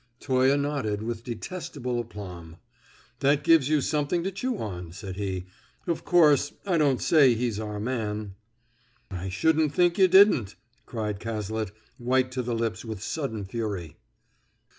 [0.19, 2.57] Toye nodded with detestable aplomb.
[3.19, 5.45] "That gives you something to chew on," said he.
[5.85, 8.33] "Of course, I don't say he's our man"
[9.11, 10.55] "I should think you didn't!"
[10.87, 13.95] cried Cazalet, white to the lips with sudden fury.